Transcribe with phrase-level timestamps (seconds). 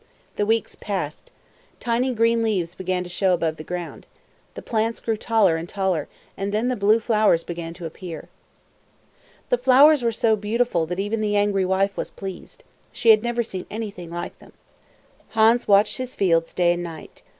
[0.35, 1.31] The weeks passed by.
[1.79, 4.07] Tiny green leaves began to show above the ground.
[4.55, 8.27] The plants grew taller and taller, and then the blue flowers began to appear.
[9.49, 12.63] The flowers were so beautiful that even the angry wife was pleased.
[12.91, 14.53] She had never seen anything like them.
[15.37, 17.21] Hans watched his fields day and night.